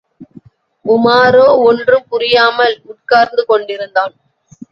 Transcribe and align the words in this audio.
உமாரோ 0.85 1.45
ஒன்றும் 1.63 2.07
புரியாமல் 2.09 2.75
உட்கார்ந்து 2.85 3.45
கொண்டிருந்தான். 3.45 4.13